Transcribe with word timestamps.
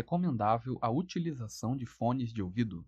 recomendável 0.00 0.78
a 0.80 0.90
utilização 0.90 1.76
de 1.76 1.84
fones 1.84 2.32
de 2.32 2.40
ouvido? 2.40 2.82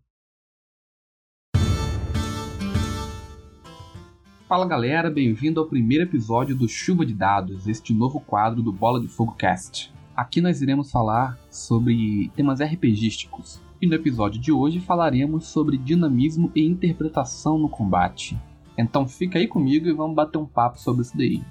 Fala 4.49 4.67
galera, 4.67 5.11
bem-vindo 5.11 5.61
ao 5.61 5.67
primeiro 5.67 6.05
episódio 6.05 6.57
do 6.57 6.67
Chuva 6.67 7.05
de 7.05 7.13
Dados, 7.13 7.69
este 7.69 7.93
novo 7.93 8.19
quadro 8.19 8.63
do 8.63 8.73
Bola 8.73 8.99
de 8.99 9.09
Fogo 9.09 9.35
Cast. 9.35 9.93
Aqui 10.17 10.41
nós 10.41 10.63
iremos 10.63 10.91
falar 10.91 11.39
sobre 11.51 12.31
temas 12.35 12.61
RPGísticos, 12.61 13.61
e 13.81 13.87
no 13.87 13.95
episódio 13.95 14.41
de 14.41 14.51
hoje 14.51 14.81
falaremos 14.81 15.49
sobre 15.49 15.77
dinamismo 15.77 16.51
e 16.55 16.65
interpretação 16.65 17.59
no 17.59 17.69
combate. 17.69 18.41
Então 18.79 19.07
fica 19.07 19.39
aí 19.39 19.47
comigo 19.47 19.87
e 19.87 19.93
vamos 19.93 20.17
bater 20.17 20.39
um 20.39 20.47
papo 20.47 20.81
sobre 20.81 21.03
isso 21.03 21.15
daí. 21.15 21.43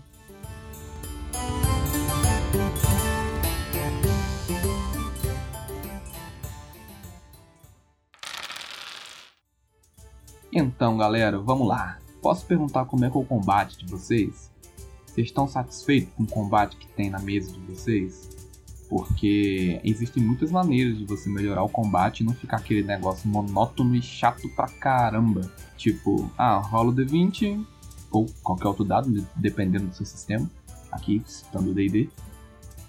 Então, 10.53 10.97
galera, 10.97 11.39
vamos 11.39 11.65
lá. 11.65 11.97
Posso 12.21 12.45
perguntar 12.45 12.83
como 12.83 13.05
é 13.05 13.09
que 13.09 13.17
é 13.17 13.19
o 13.19 13.23
combate 13.23 13.77
de 13.77 13.89
vocês? 13.89 14.51
Vocês 15.05 15.27
estão 15.27 15.47
satisfeitos 15.47 16.13
com 16.13 16.23
o 16.23 16.27
combate 16.27 16.75
que 16.75 16.87
tem 16.87 17.09
na 17.09 17.19
mesa 17.19 17.53
de 17.53 17.59
vocês? 17.61 18.29
Porque 18.89 19.79
existem 19.81 20.21
muitas 20.21 20.51
maneiras 20.51 20.97
de 20.97 21.05
você 21.05 21.29
melhorar 21.29 21.63
o 21.63 21.69
combate 21.69 22.19
e 22.19 22.25
não 22.25 22.33
ficar 22.33 22.57
aquele 22.57 22.83
negócio 22.83 23.29
monótono 23.29 23.95
e 23.95 24.01
chato 24.01 24.49
pra 24.49 24.67
caramba. 24.67 25.49
Tipo, 25.77 26.29
ah, 26.37 26.57
rola 26.57 26.89
o 26.89 26.93
D20 26.93 27.65
ou 28.11 28.25
qualquer 28.43 28.67
outro 28.67 28.83
dado, 28.83 29.25
dependendo 29.37 29.87
do 29.87 29.95
seu 29.95 30.05
sistema. 30.05 30.51
Aqui, 30.91 31.23
citando 31.25 31.71
o 31.71 31.73
D&D. 31.73 32.09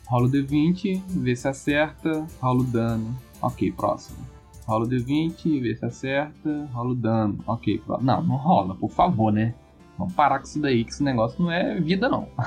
Rola 0.07 0.27
o 0.27 0.31
D20, 0.31 1.01
vê 1.07 1.37
se 1.37 1.47
acerta, 1.47 2.27
rola 2.41 2.63
o 2.63 2.65
dano. 2.65 3.17
Ok, 3.41 3.71
próximo 3.71 4.32
rola 4.67 4.85
o 4.85 4.89
D20, 4.89 5.61
vê 5.61 5.75
se 5.75 5.85
acerta, 5.85 6.69
rola 6.73 6.91
o 6.91 6.95
dano. 6.95 7.39
Ok, 7.47 7.83
não, 8.01 8.23
não 8.23 8.37
rola, 8.37 8.75
por 8.75 8.91
favor, 8.91 9.33
né? 9.33 9.55
Vamos 9.99 10.15
parar 10.15 10.39
com 10.39 10.45
isso 10.45 10.61
daí, 10.61 10.85
que 10.85 10.91
esse 10.91 11.03
negócio 11.03 11.43
não 11.43 11.51
é 11.51 11.81
vida, 11.81 12.09
não. 12.09 12.29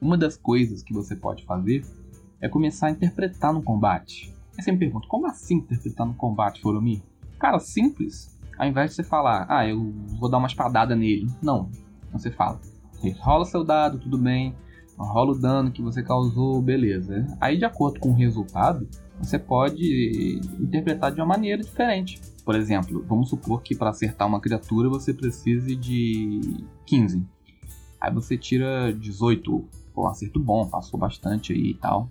Uma 0.00 0.16
das 0.18 0.36
coisas 0.36 0.82
que 0.82 0.92
você 0.92 1.14
pode 1.16 1.44
fazer 1.44 1.84
é 2.40 2.48
começar 2.48 2.88
a 2.88 2.90
interpretar 2.90 3.52
no 3.52 3.62
combate. 3.62 4.34
Aí 4.56 4.62
você 4.62 4.72
me 4.72 4.78
pergunta, 4.78 5.06
como 5.08 5.26
assim 5.26 5.56
interpretar 5.56 6.06
no 6.06 6.14
combate, 6.14 6.60
Foromir? 6.60 7.02
Cara, 7.38 7.58
simples. 7.58 8.36
Ao 8.58 8.66
invés 8.66 8.90
de 8.90 8.96
você 8.96 9.04
falar, 9.04 9.46
ah, 9.48 9.66
eu 9.66 9.92
vou 10.18 10.30
dar 10.30 10.38
uma 10.38 10.46
espadada 10.46 10.96
nele. 10.96 11.26
Não. 11.42 11.70
Você 12.12 12.30
fala, 12.30 12.60
rola 13.20 13.44
seu 13.44 13.62
dado, 13.64 13.98
tudo 13.98 14.16
bem 14.18 14.54
rola 15.04 15.32
o 15.32 15.38
dano 15.38 15.70
que 15.70 15.82
você 15.82 16.02
causou, 16.02 16.60
beleza. 16.62 17.26
Aí, 17.40 17.58
de 17.58 17.64
acordo 17.64 18.00
com 18.00 18.10
o 18.10 18.14
resultado, 18.14 18.88
você 19.18 19.38
pode 19.38 20.40
interpretar 20.58 21.12
de 21.12 21.20
uma 21.20 21.26
maneira 21.26 21.62
diferente. 21.62 22.20
Por 22.44 22.54
exemplo, 22.54 23.04
vamos 23.08 23.28
supor 23.28 23.62
que 23.62 23.74
para 23.74 23.90
acertar 23.90 24.26
uma 24.26 24.40
criatura 24.40 24.88
você 24.88 25.12
precise 25.12 25.74
de 25.74 26.40
15. 26.86 27.26
Aí 28.00 28.12
você 28.12 28.36
tira 28.36 28.92
18. 28.92 29.64
Pô, 29.94 30.04
um 30.04 30.08
acerto 30.08 30.38
bom, 30.38 30.66
passou 30.66 30.98
bastante 30.98 31.52
aí 31.52 31.70
e 31.70 31.74
tal. 31.74 32.10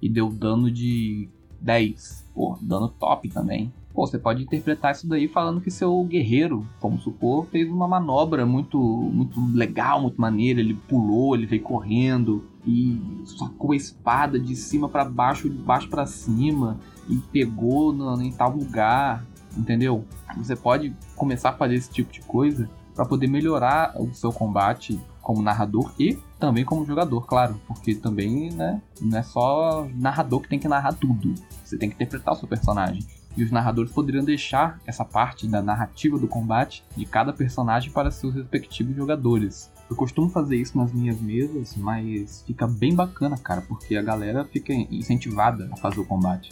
E 0.00 0.08
deu 0.08 0.30
dano 0.30 0.70
de 0.70 1.28
10. 1.60 2.26
Pô, 2.34 2.58
dano 2.60 2.88
top 2.88 3.28
também. 3.30 3.72
Pô, 3.94 4.04
você 4.08 4.18
pode 4.18 4.42
interpretar 4.42 4.90
isso 4.90 5.06
daí 5.06 5.28
falando 5.28 5.60
que 5.60 5.70
seu 5.70 6.02
guerreiro, 6.02 6.66
vamos 6.82 7.04
supor, 7.04 7.46
fez 7.46 7.70
uma 7.70 7.86
manobra 7.86 8.44
muito, 8.44 8.76
muito 8.76 9.40
legal, 9.54 10.02
muito 10.02 10.20
maneira. 10.20 10.58
Ele 10.58 10.74
pulou, 10.74 11.36
ele 11.36 11.46
veio 11.46 11.62
correndo 11.62 12.44
e 12.66 13.00
sacou 13.24 13.70
a 13.70 13.76
espada 13.76 14.36
de 14.36 14.56
cima 14.56 14.88
para 14.88 15.04
baixo, 15.04 15.48
de 15.48 15.56
baixo 15.56 15.88
para 15.88 16.06
cima 16.06 16.80
e 17.08 17.18
pegou 17.18 17.92
no, 17.92 18.20
em 18.20 18.32
tal 18.32 18.50
lugar, 18.50 19.24
entendeu? 19.56 20.04
Você 20.38 20.56
pode 20.56 20.92
começar 21.14 21.50
a 21.50 21.56
fazer 21.56 21.76
esse 21.76 21.90
tipo 21.90 22.12
de 22.12 22.20
coisa 22.22 22.68
para 22.96 23.04
poder 23.04 23.28
melhorar 23.28 23.94
o 23.96 24.12
seu 24.12 24.32
combate 24.32 25.00
como 25.22 25.40
narrador 25.40 25.92
e 26.00 26.18
também 26.40 26.64
como 26.64 26.84
jogador, 26.84 27.26
claro, 27.26 27.60
porque 27.66 27.94
também, 27.94 28.50
né, 28.52 28.82
não 29.00 29.18
é 29.18 29.22
só 29.22 29.86
narrador 29.94 30.40
que 30.40 30.48
tem 30.48 30.58
que 30.58 30.68
narrar 30.68 30.94
tudo. 30.94 31.32
Você 31.64 31.78
tem 31.78 31.88
que 31.88 31.94
interpretar 31.94 32.34
o 32.34 32.36
seu 32.36 32.48
personagem 32.48 33.04
e 33.36 33.42
os 33.42 33.50
narradores 33.50 33.92
poderiam 33.92 34.24
deixar 34.24 34.80
essa 34.86 35.04
parte 35.04 35.46
da 35.46 35.60
narrativa 35.62 36.18
do 36.18 36.28
combate 36.28 36.84
de 36.96 37.04
cada 37.04 37.32
personagem 37.32 37.90
para 37.90 38.10
seus 38.10 38.34
respectivos 38.34 38.94
jogadores. 38.94 39.72
Eu 39.88 39.96
costumo 39.96 40.30
fazer 40.30 40.56
isso 40.56 40.78
nas 40.78 40.92
minhas 40.92 41.20
mesas, 41.20 41.76
mas 41.76 42.42
fica 42.46 42.66
bem 42.66 42.94
bacana, 42.94 43.36
cara, 43.36 43.60
porque 43.62 43.96
a 43.96 44.02
galera 44.02 44.44
fica 44.44 44.72
incentivada 44.72 45.68
a 45.72 45.76
fazer 45.76 46.00
o 46.00 46.04
combate. 46.04 46.50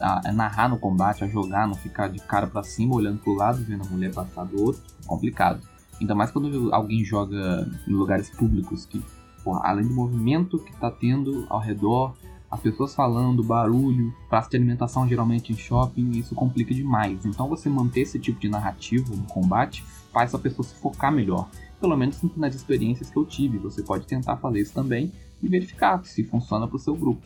A, 0.00 0.28
a, 0.28 0.32
narrar 0.32 0.68
no 0.68 0.78
combate, 0.78 1.22
a 1.22 1.28
jogar, 1.28 1.68
não 1.68 1.74
ficar 1.74 2.08
de 2.08 2.18
cara 2.18 2.46
para 2.46 2.64
cima, 2.64 2.94
olhando 2.94 3.20
pro 3.20 3.34
lado, 3.34 3.62
vendo 3.62 3.84
a 3.84 3.88
mulher 3.88 4.12
passar 4.12 4.44
do 4.44 4.60
outro. 4.60 4.82
Complicado. 5.06 5.60
Ainda 6.00 6.14
mais 6.14 6.30
quando 6.30 6.74
alguém 6.74 7.04
joga 7.04 7.68
em 7.86 7.92
lugares 7.92 8.28
públicos 8.30 8.84
que, 8.84 9.02
porra, 9.44 9.60
além 9.64 9.86
do 9.86 9.94
movimento 9.94 10.58
que 10.58 10.74
tá 10.76 10.90
tendo 10.90 11.46
ao 11.48 11.60
redor, 11.60 12.14
as 12.50 12.60
pessoas 12.60 12.94
falando, 12.94 13.42
barulho, 13.42 14.14
praça 14.28 14.50
de 14.50 14.56
alimentação 14.56 15.08
geralmente 15.08 15.52
em 15.52 15.56
shopping, 15.56 16.10
isso 16.12 16.34
complica 16.34 16.72
demais. 16.74 17.24
Então 17.24 17.48
você 17.48 17.68
manter 17.68 18.02
esse 18.02 18.18
tipo 18.18 18.38
de 18.38 18.48
narrativa 18.48 19.14
no 19.14 19.24
combate 19.24 19.84
faz 20.12 20.34
a 20.34 20.38
pessoa 20.38 20.66
se 20.66 20.74
focar 20.76 21.12
melhor. 21.12 21.48
Pelo 21.80 21.96
menos 21.96 22.20
nas 22.36 22.54
experiências 22.54 23.10
que 23.10 23.16
eu 23.16 23.24
tive, 23.24 23.58
você 23.58 23.82
pode 23.82 24.06
tentar 24.06 24.36
fazer 24.36 24.60
isso 24.60 24.72
também 24.72 25.12
e 25.42 25.48
verificar 25.48 26.04
se 26.04 26.24
funciona 26.24 26.66
para 26.66 26.76
o 26.76 26.80
seu 26.80 26.94
grupo. 26.94 27.20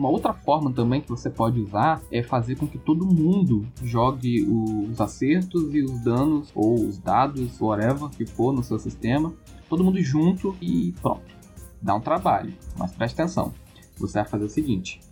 Uma 0.00 0.08
outra 0.08 0.32
forma 0.32 0.72
também 0.72 1.02
que 1.02 1.10
você 1.10 1.28
pode 1.28 1.60
usar 1.60 2.00
é 2.10 2.22
fazer 2.22 2.56
com 2.56 2.66
que 2.66 2.78
todo 2.78 3.04
mundo 3.04 3.66
jogue 3.84 4.46
os 4.48 4.98
acertos 4.98 5.74
e 5.74 5.82
os 5.82 6.02
danos, 6.02 6.50
ou 6.54 6.74
os 6.74 6.96
dados, 6.96 7.60
whatever 7.60 8.08
que 8.08 8.24
for 8.24 8.50
no 8.50 8.62
seu 8.62 8.78
sistema, 8.78 9.30
todo 9.68 9.84
mundo 9.84 10.00
junto 10.00 10.56
e 10.58 10.94
pronto. 11.02 11.20
Dá 11.82 11.94
um 11.94 12.00
trabalho, 12.00 12.54
mas 12.78 12.92
preste 12.92 13.20
atenção. 13.20 13.52
Você 13.98 14.14
vai 14.20 14.26
fazer 14.26 14.46
o 14.46 14.48
seguinte: 14.48 15.02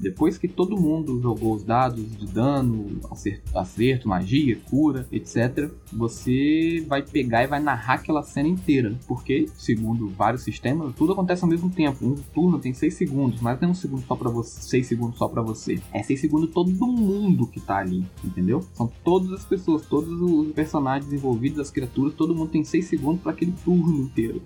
depois 0.00 0.38
que 0.38 0.48
todo 0.48 0.80
mundo 0.80 1.20
jogou 1.20 1.54
os 1.54 1.62
dados 1.62 2.04
de 2.16 2.26
dano, 2.26 2.98
acerto, 3.10 3.58
acerto, 3.58 4.08
magia, 4.08 4.58
cura, 4.68 5.06
etc., 5.12 5.70
você 5.92 6.84
vai 6.88 7.02
pegar 7.02 7.44
e 7.44 7.46
vai 7.46 7.60
narrar 7.60 7.94
aquela 7.94 8.22
cena 8.22 8.48
inteira. 8.48 8.98
Porque, 9.06 9.46
segundo 9.54 10.08
vários 10.08 10.42
sistemas, 10.42 10.94
tudo 10.94 11.12
acontece 11.12 11.44
ao 11.44 11.50
mesmo 11.50 11.70
tempo. 11.70 12.06
Um 12.06 12.14
turno 12.14 12.58
tem 12.58 12.72
6 12.72 12.94
segundos, 12.94 13.40
mas 13.40 13.60
não 13.60 13.68
é 13.68 13.70
um 13.72 13.74
segundo 13.74 14.02
só 14.06 14.16
para 14.16 14.30
você, 14.30 14.60
6 14.62 14.86
segundos 14.86 15.18
só 15.18 15.28
para 15.28 15.42
você. 15.42 15.80
É 15.92 16.02
6 16.02 16.20
segundos 16.20 16.50
todo 16.50 16.70
mundo 16.70 17.46
que 17.46 17.60
tá 17.60 17.78
ali, 17.78 18.04
entendeu? 18.24 18.64
São 18.72 18.90
todas 19.04 19.32
as 19.32 19.44
pessoas, 19.44 19.86
todos 19.86 20.20
os 20.20 20.52
personagens 20.52 21.12
envolvidos, 21.12 21.58
as 21.58 21.70
criaturas, 21.70 22.14
todo 22.14 22.34
mundo 22.34 22.50
tem 22.50 22.64
6 22.64 22.84
segundos 22.86 23.20
para 23.22 23.32
aquele 23.32 23.52
turno 23.64 23.98
inteiro. 24.02 24.40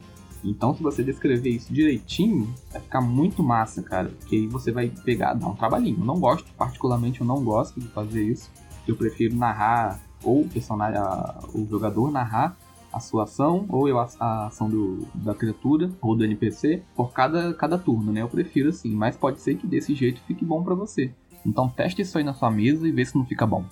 Então, 0.44 0.74
se 0.74 0.82
você 0.82 1.02
descrever 1.02 1.50
isso 1.50 1.72
direitinho, 1.72 2.52
vai 2.70 2.80
ficar 2.80 3.00
muito 3.00 3.42
massa, 3.42 3.82
cara. 3.82 4.10
Porque 4.10 4.36
aí 4.36 4.46
você 4.46 4.70
vai 4.70 4.90
pegar, 4.90 5.32
dar 5.34 5.48
um 5.48 5.54
trabalhinho. 5.54 5.98
Eu 5.98 6.04
não 6.04 6.20
gosto, 6.20 6.52
particularmente, 6.52 7.20
eu 7.20 7.26
não 7.26 7.42
gosto 7.42 7.80
de 7.80 7.88
fazer 7.88 8.22
isso. 8.22 8.50
Eu 8.86 8.94
prefiro 8.94 9.34
narrar, 9.34 9.98
ou 10.22 10.42
o 10.42 10.48
personagem, 10.48 11.00
o 11.54 11.66
jogador 11.66 12.10
narrar 12.10 12.56
a 12.92 13.00
sua 13.00 13.24
ação, 13.24 13.64
ou 13.68 13.88
eu 13.88 13.98
a, 13.98 14.08
a 14.20 14.46
ação 14.46 14.68
do, 14.68 15.06
da 15.14 15.34
criatura, 15.34 15.90
ou 16.00 16.14
do 16.14 16.24
NPC, 16.24 16.82
por 16.94 17.12
cada, 17.12 17.52
cada 17.54 17.78
turno, 17.78 18.12
né? 18.12 18.22
Eu 18.22 18.28
prefiro 18.28 18.68
assim, 18.68 18.94
mas 18.94 19.16
pode 19.16 19.40
ser 19.40 19.56
que 19.56 19.66
desse 19.66 19.94
jeito 19.94 20.20
fique 20.26 20.44
bom 20.44 20.62
para 20.62 20.74
você. 20.74 21.10
Então 21.44 21.68
teste 21.68 22.02
isso 22.02 22.16
aí 22.16 22.24
na 22.24 22.34
sua 22.34 22.50
mesa 22.50 22.86
e 22.86 22.92
vê 22.92 23.04
se 23.04 23.16
não 23.16 23.24
fica 23.24 23.46
bom. 23.46 23.64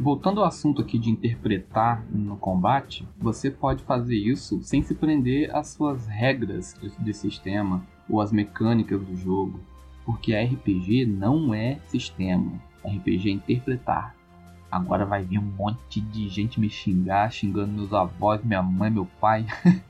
Voltando 0.00 0.40
ao 0.40 0.46
assunto 0.46 0.80
aqui 0.80 0.98
de 0.98 1.10
interpretar 1.10 2.02
no 2.10 2.34
combate, 2.34 3.06
você 3.18 3.50
pode 3.50 3.84
fazer 3.84 4.16
isso 4.16 4.58
sem 4.62 4.82
se 4.82 4.94
prender 4.94 5.54
às 5.54 5.68
suas 5.68 6.06
regras 6.06 6.74
de 6.98 7.12
sistema 7.12 7.86
ou 8.08 8.22
às 8.22 8.32
mecânicas 8.32 8.98
do 8.98 9.14
jogo, 9.14 9.60
porque 10.06 10.34
RPG 10.34 11.04
não 11.04 11.52
é 11.52 11.78
sistema, 11.88 12.50
RPG 12.82 13.28
é 13.28 13.32
interpretar. 13.32 14.16
Agora 14.72 15.04
vai 15.04 15.22
vir 15.22 15.38
um 15.38 15.42
monte 15.42 16.00
de 16.00 16.30
gente 16.30 16.58
me 16.58 16.70
xingar, 16.70 17.30
xingando 17.30 17.70
meus 17.70 17.92
avós, 17.92 18.42
minha 18.42 18.62
mãe, 18.62 18.90
meu 18.90 19.06
pai. 19.20 19.44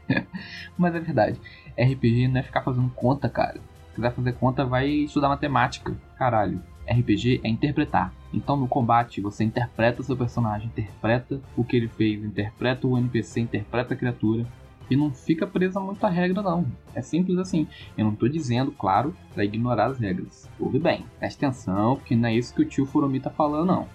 Mas 0.77 0.93
é 0.93 0.99
verdade. 0.99 1.41
RPG 1.79 2.27
não 2.27 2.41
é 2.41 2.43
ficar 2.43 2.63
fazendo 2.63 2.91
conta, 2.97 3.29
cara. 3.29 3.61
Se 3.91 3.95
quiser 3.95 4.13
fazer 4.13 4.33
conta, 4.33 4.65
vai 4.65 4.89
estudar 4.89 5.29
matemática. 5.29 5.97
Caralho. 6.19 6.61
RPG 6.89 7.41
é 7.43 7.49
interpretar. 7.49 8.13
Então 8.33 8.57
no 8.57 8.69
combate 8.69 9.21
você 9.21 9.45
interpreta 9.45 10.03
seu 10.03 10.17
personagem, 10.17 10.69
interpreta 10.69 11.41
o 11.57 11.65
que 11.65 11.77
ele 11.77 11.89
fez, 11.89 12.25
interpreta 12.25 12.87
o 12.87 12.97
NPC, 12.97 13.41
interpreta 13.41 13.95
a 13.95 13.97
criatura 13.97 14.47
e 14.91 14.97
não 14.97 15.13
fica 15.13 15.47
presa 15.47 15.79
a 15.79 15.83
muita 15.83 16.09
regra 16.09 16.43
não. 16.43 16.67
É 16.95 17.01
simples 17.01 17.39
assim. 17.39 17.67
Eu 17.97 18.05
não 18.05 18.13
estou 18.13 18.29
dizendo, 18.29 18.73
claro, 18.73 19.15
para 19.33 19.45
ignorar 19.45 19.87
as 19.87 19.99
regras. 19.99 20.49
Ouve 20.59 20.81
bem, 20.81 21.05
preste 21.19 21.45
atenção, 21.45 21.97
porque 21.97 22.17
não 22.17 22.29
é 22.29 22.35
isso 22.35 22.53
que 22.55 22.63
o 22.63 22.65
tio 22.65 22.85
Furomi 22.85 23.21
tá 23.21 23.31
falando 23.31 23.67
não. 23.67 23.89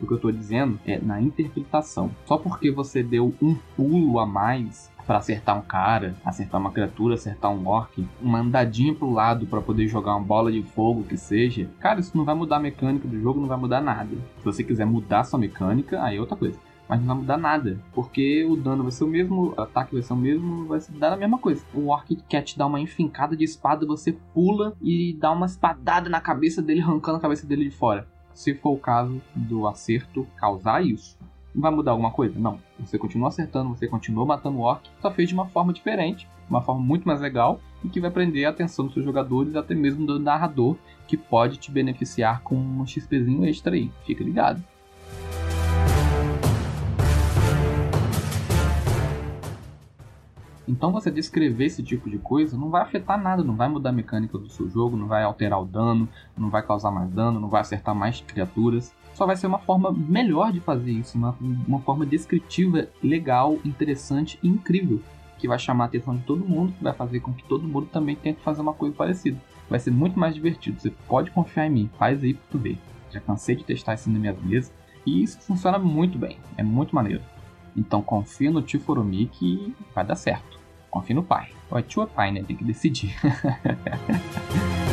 O 0.00 0.06
que 0.06 0.12
eu 0.12 0.16
estou 0.16 0.30
dizendo 0.30 0.78
é 0.86 0.98
na 0.98 1.20
interpretação. 1.20 2.10
Só 2.26 2.36
porque 2.36 2.70
você 2.70 3.02
deu 3.02 3.34
um 3.42 3.54
pulo 3.76 4.20
a 4.20 4.26
mais 4.26 4.90
para 5.06 5.18
acertar 5.18 5.56
um 5.56 5.62
cara, 5.62 6.14
acertar 6.24 6.60
uma 6.60 6.72
criatura, 6.72 7.14
acertar 7.14 7.50
um 7.50 7.66
orc, 7.66 8.04
uma 8.20 8.40
andadinha 8.40 8.94
pro 8.94 9.10
lado 9.10 9.46
para 9.46 9.62
poder 9.62 9.86
jogar 9.86 10.16
uma 10.16 10.24
bola 10.24 10.50
de 10.50 10.62
fogo 10.62 11.04
que 11.04 11.16
seja, 11.16 11.68
cara, 11.78 12.00
isso 12.00 12.16
não 12.16 12.24
vai 12.24 12.34
mudar 12.34 12.56
a 12.56 12.60
mecânica 12.60 13.06
do 13.06 13.20
jogo, 13.20 13.40
não 13.40 13.48
vai 13.48 13.58
mudar 13.58 13.80
nada. 13.80 14.16
Se 14.38 14.44
você 14.44 14.64
quiser 14.64 14.84
mudar 14.84 15.24
sua 15.24 15.38
mecânica, 15.38 16.02
aí 16.02 16.16
é 16.16 16.20
outra 16.20 16.36
coisa. 16.36 16.58
Mas 16.88 17.00
não 17.00 17.06
vai 17.06 17.16
mudar 17.16 17.36
nada, 17.36 17.80
porque 17.92 18.44
o 18.44 18.56
dano 18.56 18.84
vai 18.84 18.92
ser 18.92 19.04
o 19.04 19.08
mesmo, 19.08 19.54
o 19.56 19.60
ataque 19.60 19.94
vai 19.94 20.02
ser 20.02 20.12
o 20.12 20.16
mesmo, 20.16 20.66
vai 20.66 20.80
dar 20.90 21.12
a 21.12 21.16
mesma 21.16 21.38
coisa. 21.38 21.64
O 21.74 21.88
orc 21.88 22.14
quer 22.28 22.42
te 22.42 22.56
dar 22.56 22.66
uma 22.66 22.80
enfincada 22.80 23.36
de 23.36 23.44
espada, 23.44 23.86
você 23.86 24.12
pula 24.32 24.76
e 24.80 25.16
dá 25.18 25.32
uma 25.32 25.46
espadada 25.46 26.08
na 26.08 26.20
cabeça 26.20 26.62
dele, 26.62 26.80
arrancando 26.80 27.18
a 27.18 27.20
cabeça 27.20 27.46
dele 27.46 27.64
de 27.64 27.70
fora. 27.70 28.06
Se 28.32 28.54
for 28.54 28.72
o 28.72 28.78
caso 28.78 29.20
do 29.34 29.66
acerto 29.66 30.26
causar 30.36 30.84
isso, 30.84 31.16
Vai 31.56 31.70
mudar 31.70 31.92
alguma 31.92 32.10
coisa? 32.10 32.38
Não. 32.38 32.58
Você 32.78 32.98
continua 32.98 33.28
acertando, 33.28 33.70
você 33.70 33.88
continua 33.88 34.26
matando 34.26 34.58
o 34.58 34.60
orc, 34.60 34.86
só 35.00 35.10
fez 35.10 35.28
de 35.28 35.34
uma 35.34 35.46
forma 35.46 35.72
diferente, 35.72 36.28
uma 36.50 36.60
forma 36.60 36.82
muito 36.82 37.08
mais 37.08 37.20
legal 37.20 37.60
e 37.82 37.88
que 37.88 38.00
vai 38.00 38.10
prender 38.10 38.46
a 38.46 38.50
atenção 38.50 38.84
dos 38.84 38.94
seus 38.94 39.06
jogadores, 39.06 39.56
até 39.56 39.74
mesmo 39.74 40.06
do 40.06 40.20
narrador, 40.20 40.76
que 41.08 41.16
pode 41.16 41.56
te 41.56 41.70
beneficiar 41.70 42.42
com 42.42 42.56
um 42.56 42.86
XPzinho 42.86 43.46
extra 43.46 43.74
aí. 43.74 43.90
Fica 44.04 44.22
ligado. 44.22 44.62
Então 50.68 50.90
você 50.90 51.10
descrever 51.10 51.66
esse 51.66 51.82
tipo 51.82 52.10
de 52.10 52.18
coisa 52.18 52.56
não 52.56 52.70
vai 52.70 52.82
afetar 52.82 53.20
nada, 53.20 53.44
não 53.44 53.54
vai 53.54 53.68
mudar 53.68 53.90
a 53.90 53.92
mecânica 53.92 54.36
do 54.36 54.48
seu 54.48 54.68
jogo, 54.68 54.96
não 54.96 55.06
vai 55.06 55.22
alterar 55.22 55.62
o 55.62 55.64
dano, 55.64 56.08
não 56.36 56.50
vai 56.50 56.62
causar 56.62 56.90
mais 56.90 57.08
dano, 57.10 57.38
não 57.38 57.48
vai 57.48 57.60
acertar 57.60 57.94
mais 57.94 58.20
criaturas. 58.20 58.92
Só 59.14 59.24
vai 59.24 59.36
ser 59.36 59.46
uma 59.46 59.58
forma 59.58 59.92
melhor 59.92 60.52
de 60.52 60.60
fazer 60.60 60.90
isso, 60.90 61.16
uma, 61.16 61.36
uma 61.40 61.80
forma 61.80 62.04
descritiva, 62.04 62.88
legal, 63.02 63.58
interessante 63.64 64.38
e 64.42 64.48
incrível, 64.48 65.00
que 65.38 65.48
vai 65.48 65.58
chamar 65.58 65.84
a 65.84 65.86
atenção 65.86 66.16
de 66.16 66.22
todo 66.22 66.44
mundo, 66.44 66.72
que 66.72 66.84
vai 66.84 66.92
fazer 66.92 67.20
com 67.20 67.32
que 67.32 67.44
todo 67.44 67.66
mundo 67.66 67.86
também 67.86 68.16
tente 68.16 68.42
fazer 68.42 68.60
uma 68.60 68.74
coisa 68.74 68.94
parecida. 68.94 69.40
Vai 69.70 69.78
ser 69.78 69.90
muito 69.90 70.18
mais 70.18 70.34
divertido, 70.34 70.80
você 70.80 70.90
pode 71.08 71.30
confiar 71.30 71.66
em 71.66 71.70
mim, 71.70 71.90
faz 71.98 72.22
aí 72.22 72.34
pra 72.34 72.44
tu 72.50 72.58
ver. 72.58 72.78
Já 73.10 73.20
cansei 73.20 73.56
de 73.56 73.64
testar 73.64 73.94
isso 73.94 74.10
nas 74.10 74.20
minhas 74.20 74.42
mesas 74.42 74.72
e 75.06 75.22
isso 75.22 75.40
funciona 75.40 75.78
muito 75.78 76.18
bem, 76.18 76.38
é 76.56 76.62
muito 76.62 76.94
maneiro. 76.94 77.22
Então 77.76 78.00
confia 78.00 78.50
no 78.50 78.62
tio 78.62 78.80
que 79.26 79.74
vai 79.94 80.04
dar 80.04 80.16
certo. 80.16 80.58
Confie 80.90 81.14
no 81.14 81.22
pai. 81.22 81.50
É 81.72 81.82
tio 81.82 82.02
é 82.02 82.06
pai, 82.06 82.32
né? 82.32 82.42
Tem 82.42 82.56
que 82.56 82.64
decidir. 82.64 83.14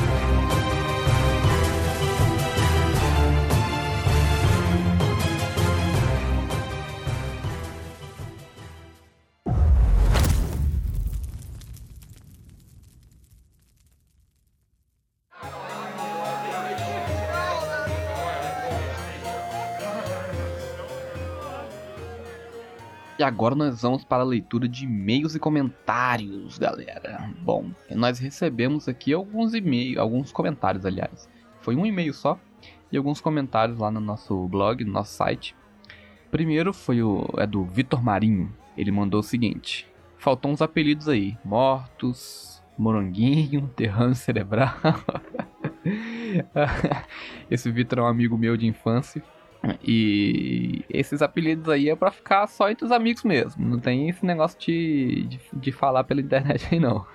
E 23.17 23.23
agora 23.23 23.53
nós 23.53 23.83
vamos 23.83 24.03
para 24.03 24.23
a 24.23 24.25
leitura 24.25 24.67
de 24.67 24.85
e-mails 24.85 25.35
e 25.35 25.39
comentários, 25.39 26.57
galera. 26.57 27.29
Bom, 27.41 27.69
nós 27.91 28.17
recebemos 28.17 28.87
aqui 28.87 29.13
alguns 29.13 29.53
e-mails, 29.53 29.97
alguns 29.97 30.31
comentários, 30.31 30.83
aliás. 30.83 31.29
Foi 31.61 31.75
um 31.75 31.85
e-mail 31.85 32.13
só 32.13 32.39
e 32.91 32.97
alguns 32.97 33.21
comentários 33.21 33.77
lá 33.77 33.91
no 33.91 33.99
nosso 33.99 34.47
blog, 34.47 34.83
no 34.83 34.91
nosso 34.91 35.13
site. 35.13 35.55
Primeiro 36.31 36.73
foi 36.73 37.03
o 37.03 37.27
é 37.37 37.45
do 37.45 37.63
Vitor 37.63 38.03
Marinho. 38.03 38.51
Ele 38.75 38.91
mandou 38.91 39.19
o 39.19 39.23
seguinte: 39.23 39.87
faltam 40.17 40.51
uns 40.51 40.61
apelidos 40.63 41.07
aí: 41.07 41.37
Mortos, 41.45 42.63
Moranguinho, 42.75 43.69
Terrano 43.77 44.15
Cerebral. 44.15 44.73
Esse 47.49 47.71
Vitor 47.71 47.99
é 47.99 48.01
um 48.01 48.07
amigo 48.07 48.37
meu 48.37 48.57
de 48.57 48.65
infância. 48.65 49.21
E 49.81 50.83
esses 50.89 51.21
apelidos 51.21 51.69
aí 51.69 51.89
é 51.89 51.95
pra 51.95 52.11
ficar 52.11 52.47
só 52.47 52.69
entre 52.69 52.85
os 52.85 52.91
amigos 52.91 53.23
mesmo. 53.23 53.65
Não 53.65 53.79
tem 53.79 54.09
esse 54.09 54.25
negócio 54.25 54.59
de, 54.59 55.23
de, 55.23 55.39
de 55.53 55.71
falar 55.71 56.03
pela 56.03 56.21
internet 56.21 56.67
aí, 56.71 56.79
não. 56.79 57.05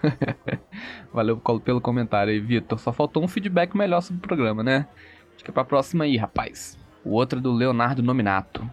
Valeu 1.13 1.37
pelo 1.63 1.81
comentário 1.81 2.33
aí, 2.33 2.41
Vitor. 2.41 2.79
Só 2.79 2.93
faltou 2.93 3.23
um 3.23 3.29
feedback 3.29 3.77
melhor 3.77 4.01
sobre 4.01 4.19
o 4.19 4.27
programa, 4.27 4.63
né? 4.63 4.89
Acho 5.35 5.45
que 5.45 5.51
é 5.51 5.55
pra 5.55 5.65
próxima 5.65 6.05
aí, 6.05 6.17
rapaz. 6.17 6.79
O 7.05 7.11
outro 7.11 7.39
é 7.39 7.43
do 7.43 7.53
Leonardo 7.53 8.03
Nominato. 8.03 8.69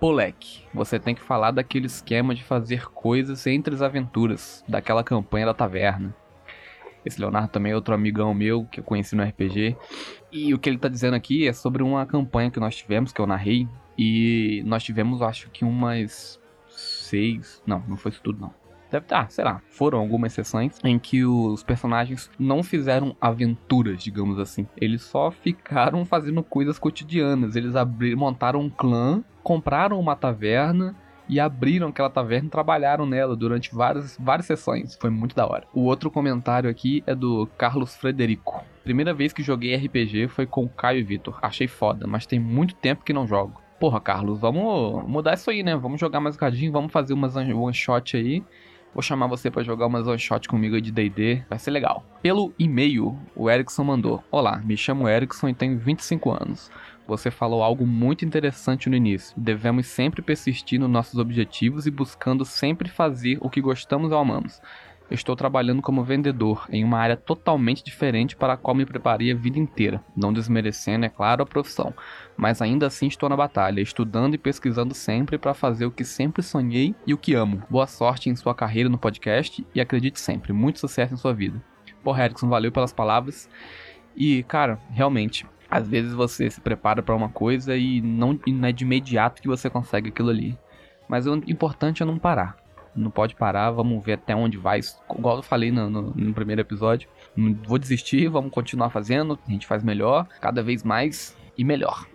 Polek, 0.00 0.64
você 0.74 0.98
tem 0.98 1.14
que 1.14 1.22
falar 1.22 1.52
daquele 1.52 1.86
esquema 1.86 2.34
de 2.34 2.42
fazer 2.42 2.86
coisas 2.86 3.46
entre 3.46 3.72
as 3.72 3.82
aventuras, 3.82 4.64
daquela 4.66 5.04
campanha 5.04 5.46
da 5.46 5.54
taverna. 5.54 6.12
Esse 7.04 7.20
Leonardo 7.20 7.48
também 7.48 7.72
é 7.72 7.74
outro 7.74 7.94
amigão 7.94 8.32
meu 8.32 8.64
que 8.64 8.80
eu 8.80 8.84
conheci 8.84 9.14
no 9.14 9.22
RPG. 9.22 9.76
E 10.30 10.54
o 10.54 10.58
que 10.58 10.68
ele 10.68 10.78
tá 10.78 10.88
dizendo 10.88 11.14
aqui 11.14 11.46
é 11.46 11.52
sobre 11.52 11.82
uma 11.82 12.06
campanha 12.06 12.50
que 12.50 12.60
nós 12.60 12.76
tivemos, 12.76 13.12
que 13.12 13.20
eu 13.20 13.26
narrei. 13.26 13.68
E 13.98 14.62
nós 14.64 14.82
tivemos, 14.82 15.20
acho 15.22 15.50
que 15.50 15.64
umas 15.64 16.40
seis. 16.68 17.62
Não, 17.66 17.82
não 17.86 17.96
foi 17.96 18.10
isso 18.10 18.22
tudo, 18.22 18.40
não. 18.40 18.62
Deve 18.90 19.06
estar, 19.06 19.22
ah, 19.22 19.28
sei 19.30 19.42
lá, 19.42 19.62
foram 19.70 19.98
algumas 19.98 20.34
sessões 20.34 20.78
em 20.84 20.98
que 20.98 21.24
os 21.24 21.62
personagens 21.62 22.30
não 22.38 22.62
fizeram 22.62 23.16
aventuras, 23.18 24.02
digamos 24.02 24.38
assim. 24.38 24.66
Eles 24.76 25.00
só 25.00 25.30
ficaram 25.30 26.04
fazendo 26.04 26.42
coisas 26.42 26.78
cotidianas. 26.78 27.56
Eles 27.56 27.74
abriram, 27.74 28.18
montaram 28.18 28.60
um 28.60 28.68
clã, 28.68 29.24
compraram 29.42 29.98
uma 29.98 30.14
taverna 30.14 30.94
e 31.28 31.38
abriram 31.40 31.88
aquela 31.88 32.10
taverna 32.10 32.48
e 32.48 32.50
trabalharam 32.50 33.06
nela 33.06 33.36
durante 33.36 33.74
várias, 33.74 34.16
várias 34.18 34.46
sessões. 34.46 34.96
Foi 34.96 35.10
muito 35.10 35.34
da 35.34 35.46
hora. 35.46 35.66
O 35.72 35.82
outro 35.82 36.10
comentário 36.10 36.68
aqui 36.68 37.02
é 37.06 37.14
do 37.14 37.48
Carlos 37.56 37.94
Frederico. 37.96 38.64
Primeira 38.82 39.14
vez 39.14 39.32
que 39.32 39.42
joguei 39.42 39.74
RPG 39.74 40.28
foi 40.28 40.46
com 40.46 40.68
Caio 40.68 41.00
e 41.00 41.02
Vitor. 41.02 41.38
Achei 41.40 41.68
foda, 41.68 42.06
mas 42.06 42.26
tem 42.26 42.38
muito 42.38 42.74
tempo 42.74 43.04
que 43.04 43.12
não 43.12 43.26
jogo. 43.26 43.60
Porra, 43.78 44.00
Carlos, 44.00 44.38
vamos 44.38 45.08
mudar 45.08 45.34
isso 45.34 45.50
aí, 45.50 45.62
né? 45.62 45.74
Vamos 45.76 46.00
jogar 46.00 46.20
mais 46.20 46.36
um 46.36 46.38
cadinho, 46.38 46.70
vamos 46.70 46.92
fazer 46.92 47.14
umas 47.14 47.34
one 47.36 47.74
shot 47.74 48.16
aí. 48.16 48.42
Vou 48.94 49.02
chamar 49.02 49.26
você 49.26 49.50
para 49.50 49.62
jogar 49.62 49.86
umas 49.86 50.06
one 50.06 50.18
shot 50.18 50.46
comigo 50.46 50.78
de 50.78 50.92
D&D, 50.92 51.42
vai 51.48 51.58
ser 51.58 51.70
legal. 51.70 52.04
Pelo 52.20 52.52
e-mail, 52.58 53.18
o 53.34 53.50
Erickson 53.50 53.84
mandou: 53.84 54.22
Olá, 54.30 54.58
me 54.58 54.76
chamo 54.76 55.08
Erickson 55.08 55.48
e 55.48 55.54
tenho 55.54 55.78
25 55.78 56.30
anos. 56.30 56.70
Você 57.06 57.30
falou 57.30 57.62
algo 57.62 57.86
muito 57.86 58.24
interessante 58.24 58.90
no 58.90 58.96
início. 58.96 59.34
Devemos 59.34 59.86
sempre 59.86 60.20
persistir 60.20 60.78
nos 60.78 60.90
nossos 60.90 61.18
objetivos 61.18 61.86
e 61.86 61.90
buscando 61.90 62.44
sempre 62.44 62.88
fazer 62.88 63.38
o 63.40 63.48
que 63.48 63.62
gostamos 63.62 64.12
ou 64.12 64.18
amamos. 64.18 64.60
Estou 65.14 65.36
trabalhando 65.36 65.82
como 65.82 66.04
vendedor 66.04 66.66
em 66.70 66.84
uma 66.84 66.98
área 66.98 67.16
totalmente 67.16 67.84
diferente 67.84 68.36
para 68.36 68.54
a 68.54 68.56
qual 68.56 68.74
me 68.74 68.86
preparei 68.86 69.32
a 69.32 69.34
vida 69.34 69.58
inteira, 69.58 70.02
não 70.16 70.32
desmerecendo, 70.32 71.04
é 71.04 71.08
claro, 71.08 71.42
a 71.42 71.46
profissão, 71.46 71.92
mas 72.36 72.62
ainda 72.62 72.86
assim 72.86 73.06
estou 73.06 73.28
na 73.28 73.36
batalha, 73.36 73.80
estudando 73.80 74.34
e 74.34 74.38
pesquisando 74.38 74.94
sempre 74.94 75.38
para 75.38 75.54
fazer 75.54 75.86
o 75.86 75.90
que 75.90 76.04
sempre 76.04 76.42
sonhei 76.42 76.94
e 77.06 77.12
o 77.12 77.18
que 77.18 77.34
amo. 77.34 77.62
Boa 77.68 77.86
sorte 77.86 78.30
em 78.30 78.36
sua 78.36 78.54
carreira 78.54 78.88
no 78.88 78.98
podcast 78.98 79.66
e 79.74 79.80
acredite 79.80 80.20
sempre, 80.20 80.52
muito 80.52 80.78
sucesso 80.78 81.14
em 81.14 81.18
sua 81.18 81.32
vida. 81.32 81.62
Porra, 82.02 82.24
Erickson, 82.24 82.48
valeu 82.48 82.72
pelas 82.72 82.92
palavras. 82.92 83.48
E, 84.16 84.42
cara, 84.44 84.78
realmente, 84.90 85.46
às 85.70 85.88
vezes 85.88 86.12
você 86.12 86.50
se 86.50 86.60
prepara 86.60 87.02
para 87.02 87.14
uma 87.14 87.28
coisa 87.28 87.76
e 87.76 88.00
não, 88.00 88.38
e 88.46 88.52
não 88.52 88.68
é 88.68 88.72
de 88.72 88.84
imediato 88.84 89.40
que 89.40 89.48
você 89.48 89.70
consegue 89.70 90.08
aquilo 90.08 90.30
ali. 90.30 90.58
Mas 91.08 91.26
o 91.26 91.34
importante 91.46 92.02
é 92.02 92.06
não 92.06 92.18
parar. 92.18 92.61
Não 92.94 93.10
pode 93.10 93.34
parar, 93.34 93.70
vamos 93.70 94.04
ver 94.04 94.14
até 94.14 94.34
onde 94.34 94.58
vai. 94.58 94.80
Igual 95.16 95.36
eu 95.36 95.42
falei 95.42 95.70
no, 95.70 95.88
no, 95.88 96.02
no 96.14 96.34
primeiro 96.34 96.60
episódio. 96.60 97.08
Não 97.34 97.54
vou 97.66 97.78
desistir, 97.78 98.28
vamos 98.28 98.50
continuar 98.50 98.90
fazendo. 98.90 99.38
A 99.46 99.50
gente 99.50 99.66
faz 99.66 99.82
melhor, 99.82 100.26
cada 100.40 100.62
vez 100.62 100.84
mais 100.84 101.36
e 101.56 101.64
melhor. 101.64 102.06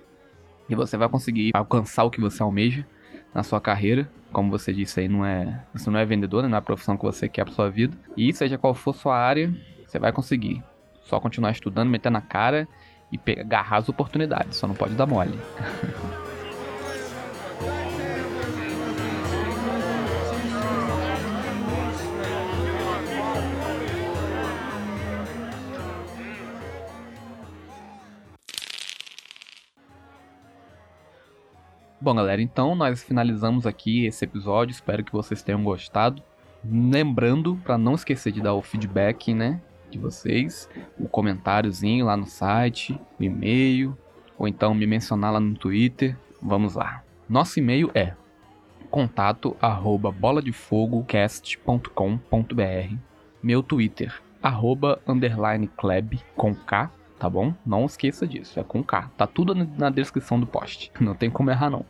E 0.70 0.76
você 0.76 0.98
vai 0.98 1.10
conseguir 1.10 1.52
alcançar 1.54 2.04
o 2.04 2.12
que 2.12 2.22
você 2.22 2.44
almeja 2.44 2.86
na 3.34 3.44
sua 3.44 3.60
carreira. 3.60 4.10
Como 4.32 4.52
você 4.52 4.74
disse 4.74 5.00
aí, 5.00 5.08
não 5.08 5.26
é, 5.26 5.64
você 5.74 5.90
não 5.90 6.00
é 6.00 6.06
vendedor, 6.06 6.44
né? 6.44 6.50
não 6.50 6.56
é 6.56 6.60
a 6.60 6.62
profissão 6.62 6.98
que 6.98 7.04
você 7.04 7.28
quer 7.30 7.46
para 7.46 7.54
sua 7.54 7.70
vida. 7.70 7.98
E 8.16 8.34
seja 8.34 8.58
qual 8.58 8.74
for 8.74 8.94
sua 8.94 9.18
área, 9.18 9.54
você 9.86 9.98
vai 9.98 10.12
conseguir. 10.12 10.64
Só 11.04 11.20
continuar 11.20 11.52
estudando, 11.52 11.90
meter 11.90 12.12
na 12.12 12.22
cara 12.22 12.68
e 13.12 13.40
agarrar 13.40 13.78
as 13.78 13.90
oportunidades, 13.90 14.58
só 14.58 14.68
não 14.68 14.76
pode 14.76 14.94
dar 14.96 15.06
mole. 15.06 15.40
Bom, 32.08 32.16
galera, 32.16 32.42
então 32.42 32.74
nós 32.74 33.04
finalizamos 33.04 33.68
aqui 33.68 34.06
esse 34.06 34.24
episódio. 34.24 34.72
Espero 34.72 35.04
que 35.04 35.12
vocês 35.12 35.44
tenham 35.44 35.62
gostado. 35.62 36.24
Lembrando, 36.64 37.60
para 37.66 37.78
não 37.78 37.96
esquecer 37.96 38.32
de 38.32 38.40
dar 38.40 38.54
o 38.54 38.62
feedback, 38.62 39.34
né, 39.34 39.60
de 39.92 40.00
vocês, 40.00 40.70
o 40.98 41.10
comentáriozinho 41.10 42.06
lá 42.06 42.16
no 42.16 42.26
site, 42.26 42.98
o 43.20 43.24
e-mail, 43.24 43.98
ou 44.38 44.48
então 44.48 44.74
me 44.74 44.88
mencionar 44.88 45.34
lá 45.34 45.40
no 45.42 45.54
Twitter. 45.54 46.18
Vamos 46.42 46.76
lá. 46.76 47.04
Nosso 47.28 47.60
e-mail 47.60 47.92
é 47.94 48.14
contato 48.90 49.58
arroba 49.62 50.10
boladefogocast.com.br 50.10 52.96
Meu 53.44 53.62
Twitter, 53.62 54.18
arroba 54.42 55.02
underline 55.06 55.68
club 55.76 56.20
com 56.38 56.56
K, 56.56 56.90
tá 57.20 57.30
bom? 57.30 57.54
Não 57.66 57.86
esqueça 57.86 58.28
disso, 58.28 58.60
é 58.60 58.64
com 58.64 58.84
K. 58.84 59.10
Tá 59.18 59.28
tudo 59.28 59.54
na 59.56 59.90
descrição 59.90 60.40
do 60.40 60.48
post, 60.48 60.92
não 61.00 61.16
tem 61.16 61.30
como 61.30 61.50
errar 61.50 61.70
não. 61.70 61.86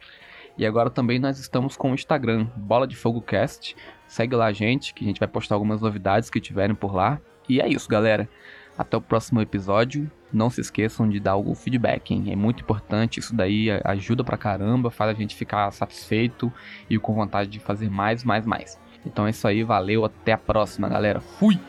E 0.58 0.66
agora 0.66 0.90
também 0.90 1.20
nós 1.20 1.38
estamos 1.38 1.78
com 1.78 1.92
o 1.92 1.94
Instagram, 1.94 2.48
Bola 2.56 2.88
de 2.88 2.96
Fogo 2.96 3.22
Cast. 3.22 3.76
Segue 4.08 4.36
lá 4.36 4.48
a 4.48 4.52
gente, 4.52 4.94
que 4.94 5.04
a 5.04 5.08
gente 5.08 5.20
vai 5.20 5.28
postar 5.28 5.54
algumas 5.54 5.82
novidades 5.82 6.32
que 6.32 6.42
tiverem 6.42 6.76
por 6.76 6.96
lá. 6.96 7.20
E 7.48 7.62
é 7.62 7.68
isso, 7.68 7.88
galera. 7.88 8.28
Até 8.76 8.98
o 8.98 9.02
próximo 9.02 9.40
episódio. 9.40 10.10
Não 10.34 10.50
se 10.50 10.60
esqueçam 10.60 11.08
de 11.08 11.20
dar 11.20 11.36
o 11.36 11.54
feedback, 11.54 12.12
hein? 12.12 12.32
É 12.32 12.36
muito 12.36 12.62
importante. 12.62 13.20
Isso 13.20 13.36
daí 13.36 13.68
ajuda 13.84 14.24
pra 14.24 14.36
caramba, 14.36 14.90
faz 14.90 15.12
a 15.12 15.14
gente 15.14 15.36
ficar 15.36 15.70
satisfeito 15.72 16.52
e 16.90 16.98
com 16.98 17.14
vontade 17.14 17.50
de 17.50 17.60
fazer 17.60 17.90
mais, 17.90 18.24
mais, 18.24 18.46
mais. 18.46 18.80
Então 19.06 19.28
é 19.28 19.30
isso 19.30 19.48
aí, 19.48 19.64
valeu, 19.64 20.04
até 20.06 20.34
a 20.34 20.38
próxima, 20.38 20.90
galera. 20.90 21.22
Fui! 21.22 21.60